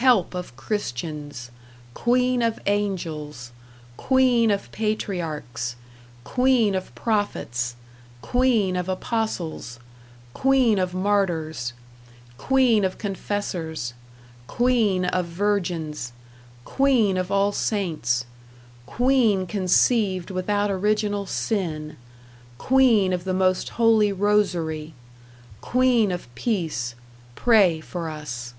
Help 0.00 0.34
of 0.34 0.54
Christians. 0.58 1.50
Queen 1.94 2.42
of 2.42 2.60
Angels. 2.66 3.50
Queen 3.96 4.50
of 4.50 4.70
Patriarchs. 4.70 5.74
Queen 6.22 6.74
of 6.74 6.94
Prophets. 6.94 7.74
Queen 8.20 8.76
of 8.76 8.90
Apostles. 8.90 9.80
Queen 10.34 10.78
of 10.78 10.92
Martyrs. 10.92 11.72
Queen 12.36 12.84
of 12.84 12.98
Confessors. 12.98 13.94
Queen 14.46 15.06
of 15.06 15.24
Virgins. 15.26 16.12
Queen 16.66 17.16
of 17.16 17.32
all 17.32 17.50
Saints. 17.50 18.26
Queen 18.84 19.44
conceived 19.46 20.30
without 20.30 20.70
original 20.70 21.24
sin. 21.26 21.96
Queen 22.58 23.14
of 23.14 23.24
the 23.24 23.34
most 23.34 23.70
holy 23.70 24.12
Rosary. 24.12 24.92
Queen 25.62 26.12
of 26.12 26.32
Peace, 26.36 26.94
Pray 27.34 27.80
for 27.80 28.10
us. 28.10 28.52